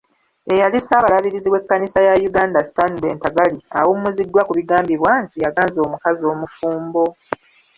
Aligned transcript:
Eyali 0.53 0.79
Ssaabalabirizi 0.81 1.49
w'Ekkanisa 1.53 1.99
ya 2.07 2.13
Uganda, 2.29 2.59
Stanely 2.69 3.09
Ntagali, 3.15 3.59
awummuziddwa 3.79 4.41
ku 4.47 4.51
bigambibwa 4.59 5.11
nti 5.23 5.35
yaganza 5.43 5.77
omukazi 5.85 6.23
omufumbo. 6.33 7.05